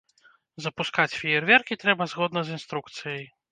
[0.65, 3.25] Запускаць феерверкі трэба згодна з інструкцыяй.